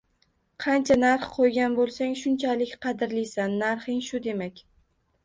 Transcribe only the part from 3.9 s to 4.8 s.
shu demak.